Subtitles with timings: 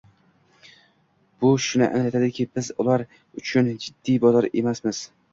[1.43, 3.03] Bu shuni anglatadiki, biz ular
[3.43, 5.03] uchun jiddiy bozor emasmiz